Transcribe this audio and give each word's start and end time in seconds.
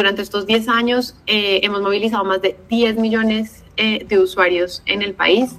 Durante 0.00 0.22
estos 0.22 0.46
10 0.46 0.68
años 0.70 1.14
eh, 1.26 1.60
hemos 1.62 1.82
movilizado 1.82 2.24
más 2.24 2.40
de 2.40 2.56
10 2.70 2.96
millones 2.96 3.62
eh, 3.76 4.06
de 4.08 4.18
usuarios 4.18 4.82
en 4.86 5.02
el 5.02 5.12
país, 5.12 5.56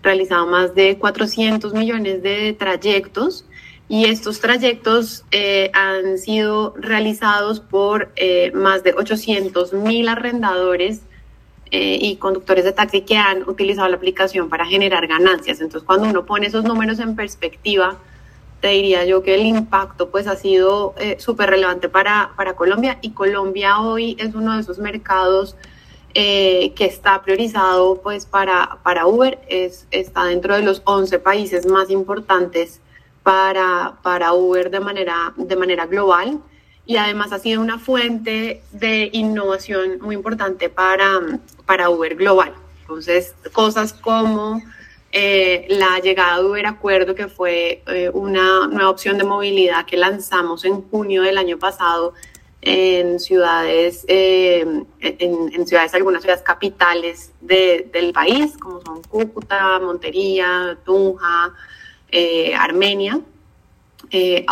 realizado 0.00 0.46
más 0.46 0.76
de 0.76 0.96
400 0.96 1.74
millones 1.74 2.22
de 2.22 2.52
trayectos 2.56 3.46
y 3.88 4.04
estos 4.04 4.38
trayectos 4.40 5.24
eh, 5.32 5.72
han 5.74 6.18
sido 6.18 6.72
realizados 6.76 7.58
por 7.58 8.12
más 8.54 8.84
de 8.84 8.94
800 8.94 9.72
mil 9.72 10.08
arrendadores 10.08 11.00
y 11.72 12.14
conductores 12.16 12.64
de 12.64 12.72
taxi 12.72 13.00
que 13.00 13.16
han 13.16 13.48
utilizado 13.48 13.88
la 13.88 13.96
aplicación 13.96 14.48
para 14.48 14.66
generar 14.66 15.08
ganancias. 15.08 15.60
Entonces, 15.60 15.84
cuando 15.84 16.08
uno 16.08 16.24
pone 16.26 16.46
esos 16.46 16.62
números 16.62 17.00
en 17.00 17.16
perspectiva, 17.16 17.98
te 18.60 18.68
diría 18.68 19.04
yo 19.04 19.22
que 19.22 19.34
el 19.34 19.46
impacto 19.46 20.10
pues 20.10 20.26
ha 20.26 20.36
sido 20.36 20.94
eh, 20.98 21.16
súper 21.18 21.50
relevante 21.50 21.88
para, 21.88 22.32
para 22.36 22.54
Colombia 22.54 22.98
y 23.00 23.10
Colombia 23.10 23.80
hoy 23.80 24.16
es 24.18 24.34
uno 24.34 24.54
de 24.54 24.60
esos 24.60 24.78
mercados 24.78 25.56
eh, 26.14 26.72
que 26.74 26.84
está 26.84 27.22
priorizado 27.22 28.00
pues 28.02 28.26
para, 28.26 28.78
para 28.82 29.06
Uber, 29.06 29.38
es, 29.48 29.86
está 29.90 30.24
dentro 30.24 30.54
de 30.54 30.62
los 30.62 30.82
11 30.84 31.18
países 31.20 31.66
más 31.66 31.88
importantes 31.88 32.80
para, 33.22 33.94
para 34.02 34.32
Uber 34.32 34.70
de 34.70 34.80
manera, 34.80 35.32
de 35.36 35.56
manera 35.56 35.86
global 35.86 36.40
y 36.84 36.96
además 36.96 37.32
ha 37.32 37.38
sido 37.38 37.60
una 37.60 37.78
fuente 37.78 38.62
de 38.72 39.10
innovación 39.12 40.00
muy 40.00 40.16
importante 40.16 40.68
para, 40.68 41.20
para 41.64 41.88
Uber 41.88 42.16
global. 42.16 42.52
Entonces, 42.80 43.34
cosas 43.52 43.92
como 43.92 44.60
eh, 45.12 45.66
la 45.70 45.98
llegada 45.98 46.38
de 46.38 46.44
Uber 46.44 46.66
Acuerdo, 46.66 47.16
que 47.16 47.26
fue 47.26 47.82
eh, 47.88 48.10
una 48.14 48.68
nueva 48.68 48.90
opción 48.90 49.18
de 49.18 49.24
movilidad 49.24 49.84
que 49.84 49.96
lanzamos 49.96 50.64
en 50.64 50.82
junio 50.82 51.22
del 51.22 51.36
año 51.36 51.58
pasado 51.58 52.14
en 52.62 53.18
ciudades, 53.18 54.04
eh, 54.06 54.84
en, 55.00 55.66
ciudades, 55.66 55.94
algunas 55.94 56.22
ciudades 56.22 56.44
capitales 56.44 57.32
del 57.40 58.12
país, 58.12 58.56
como 58.58 58.80
son 58.82 59.02
Cúcuta, 59.02 59.80
Montería, 59.80 60.78
Tunja, 60.84 61.54
Armenia. 62.56 63.20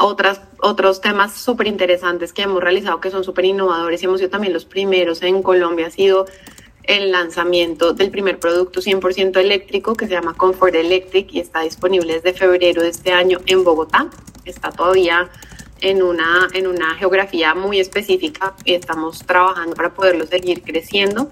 otras, 0.00 0.40
otros 0.60 1.00
temas 1.00 1.34
súper 1.34 1.68
interesantes 1.68 2.32
que 2.32 2.42
hemos 2.42 2.62
realizado 2.62 3.00
que 3.00 3.10
son 3.10 3.22
súper 3.22 3.44
innovadores 3.44 4.02
y 4.02 4.06
hemos 4.06 4.18
sido 4.18 4.30
también 4.30 4.54
los 4.54 4.64
primeros 4.64 5.22
en 5.22 5.42
Colombia 5.42 5.86
ha 5.88 5.90
sido 5.90 6.26
el 6.88 7.12
lanzamiento 7.12 7.92
del 7.92 8.10
primer 8.10 8.40
producto 8.40 8.80
100% 8.80 9.36
eléctrico 9.36 9.94
que 9.94 10.06
se 10.06 10.12
llama 10.14 10.34
Comfort 10.34 10.74
Electric 10.74 11.32
y 11.34 11.40
está 11.40 11.60
disponible 11.60 12.14
desde 12.14 12.32
febrero 12.32 12.82
de 12.82 12.88
este 12.88 13.12
año 13.12 13.40
en 13.44 13.62
Bogotá. 13.62 14.08
Está 14.46 14.72
todavía 14.72 15.30
en 15.82 16.02
una, 16.02 16.48
en 16.54 16.66
una 16.66 16.94
geografía 16.94 17.54
muy 17.54 17.78
específica 17.78 18.54
y 18.64 18.72
estamos 18.72 19.18
trabajando 19.18 19.76
para 19.76 19.92
poderlo 19.92 20.26
seguir 20.26 20.62
creciendo. 20.62 21.30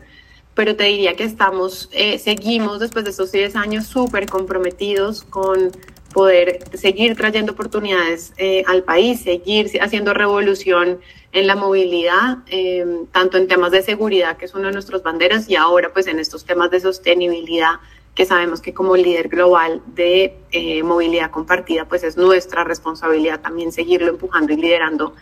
Pero 0.53 0.77
te 0.77 0.85
diría 0.85 1.17
que 1.17 1.25
estamos, 1.25 1.89
eh, 1.93 2.19
seguimos 2.19 2.79
después 2.79 3.07
de 3.07 3.11
estos 3.13 3.33
10 3.33 3.57
años 3.57 3.87
súper 3.87 4.29
comprometidos 4.29 5.23
con 5.23 5.73
poder 6.17 6.61
seguir 6.73 7.15
trayendo 7.15 7.53
oportunidades 7.53 8.33
eh, 8.39 8.63
al 8.67 8.85
país, 8.85 9.21
seguir 9.21 9.71
haciendo 9.83 10.15
revolución 10.15 10.99
en 11.33 11.47
la 11.47 11.57
movilidad, 11.57 12.39
em, 12.47 13.05
tanto 13.13 13.37
en 13.37 13.47
temas 13.47 13.71
de 13.71 13.83
seguridad, 13.83 14.39
que 14.39 14.47
es 14.47 14.55
una 14.55 14.69
de 14.69 14.73
nuestras 14.73 15.03
banderas, 15.03 15.47
y 15.51 15.57
ahora 15.57 15.93
pues 15.93 16.07
en 16.07 16.19
estos 16.19 16.47
temas 16.47 16.71
de 16.71 16.81
sostenibilidad, 16.81 17.81
que 18.15 18.25
sabemos 18.25 18.63
que 18.63 18.73
como 18.73 18.97
líder 18.97 19.29
global 19.29 19.83
de 19.89 20.39
eh, 20.53 20.83
movilidad 20.83 21.31
compartida, 21.31 21.85
pues 21.85 22.03
es 22.03 22.17
nuestra 22.17 22.65
responsabilidad 22.65 23.43
también 23.43 23.71
seguirlo 23.71 24.09
empujando 24.09 24.55
y 24.55 24.57
liderando 24.57 25.15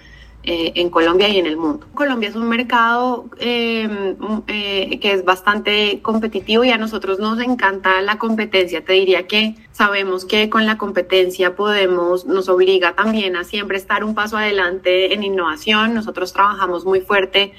eh, 0.46 0.72
en 0.74 0.90
Colombia 0.90 1.26
y 1.28 1.38
en 1.38 1.46
el 1.46 1.56
mundo. 1.56 1.86
Colombia 1.94 2.28
es 2.28 2.36
un 2.36 2.48
mercado 2.48 3.24
eh, 3.38 4.14
eh, 4.46 4.98
que 5.00 5.12
es 5.12 5.24
bastante 5.24 6.00
competitivo 6.02 6.64
y 6.64 6.70
a 6.70 6.76
nosotros 6.76 7.18
nos 7.18 7.40
encanta 7.40 8.02
la 8.02 8.18
competencia. 8.18 8.84
Te 8.84 8.92
diría 8.92 9.26
que 9.26 9.54
sabemos 9.72 10.26
que 10.26 10.50
con 10.50 10.66
la 10.66 10.76
competencia 10.76 11.56
podemos, 11.56 12.26
nos 12.26 12.50
obliga 12.50 12.94
también 12.94 13.36
a 13.36 13.44
siempre 13.44 13.78
estar 13.78 14.04
un 14.04 14.14
paso 14.14 14.36
adelante 14.36 15.14
en 15.14 15.24
innovación. 15.24 15.94
Nosotros 15.94 16.34
trabajamos 16.34 16.84
muy 16.84 17.00
fuerte 17.00 17.54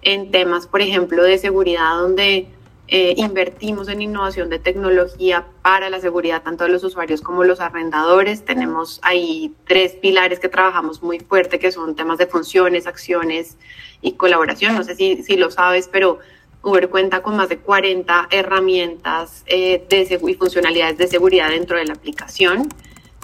en 0.00 0.30
temas, 0.30 0.66
por 0.66 0.80
ejemplo, 0.80 1.22
de 1.22 1.36
seguridad, 1.36 1.98
donde 1.98 2.46
eh, 2.92 3.14
invertimos 3.16 3.86
en 3.86 4.02
innovación 4.02 4.50
de 4.50 4.58
tecnología 4.58 5.46
para 5.62 5.88
la 5.90 6.00
seguridad 6.00 6.42
tanto 6.42 6.64
de 6.64 6.70
los 6.70 6.82
usuarios 6.82 7.20
como 7.20 7.44
los 7.44 7.60
arrendadores. 7.60 8.44
Tenemos 8.44 8.98
ahí 9.02 9.54
tres 9.64 9.92
pilares 9.92 10.40
que 10.40 10.48
trabajamos 10.48 11.00
muy 11.00 11.20
fuerte, 11.20 11.60
que 11.60 11.70
son 11.70 11.94
temas 11.94 12.18
de 12.18 12.26
funciones, 12.26 12.88
acciones 12.88 13.56
y 14.02 14.14
colaboración. 14.14 14.74
No 14.74 14.82
sé 14.82 14.96
si, 14.96 15.22
si 15.22 15.36
lo 15.36 15.52
sabes, 15.52 15.86
pero 15.86 16.18
Uber 16.62 16.88
cuenta 16.88 17.22
con 17.22 17.36
más 17.36 17.48
de 17.48 17.58
40 17.58 18.26
herramientas 18.32 19.44
eh, 19.46 19.86
de 19.88 20.20
y 20.28 20.34
funcionalidades 20.34 20.98
de 20.98 21.06
seguridad 21.06 21.50
dentro 21.50 21.78
de 21.78 21.84
la 21.84 21.92
aplicación. 21.92 22.68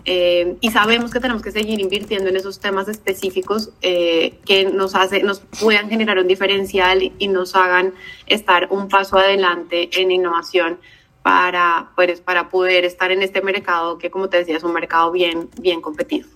Eh, 0.08 0.56
y 0.60 0.70
sabemos 0.70 1.10
que 1.10 1.18
tenemos 1.18 1.42
que 1.42 1.50
seguir 1.50 1.80
invirtiendo 1.80 2.30
en 2.30 2.36
esos 2.36 2.60
temas 2.60 2.86
específicos 2.86 3.70
eh, 3.82 4.38
que 4.46 4.64
nos 4.64 4.94
hace, 4.94 5.24
nos 5.24 5.40
puedan 5.60 5.90
generar 5.90 6.16
un 6.18 6.28
diferencial 6.28 7.12
y 7.18 7.28
nos 7.28 7.56
hagan 7.56 7.92
estar 8.26 8.68
un 8.70 8.88
paso 8.88 9.18
adelante 9.18 9.90
en 10.00 10.12
innovación 10.12 10.78
para, 11.22 11.90
pues, 11.96 12.20
para 12.20 12.48
poder 12.48 12.84
estar 12.84 13.10
en 13.10 13.20
este 13.20 13.42
mercado 13.42 13.98
que, 13.98 14.08
como 14.08 14.28
te 14.28 14.36
decía, 14.36 14.56
es 14.56 14.62
un 14.62 14.72
mercado 14.72 15.10
bien, 15.10 15.48
bien 15.60 15.80
competido. 15.80 16.28